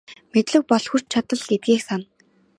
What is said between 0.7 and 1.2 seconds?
хүч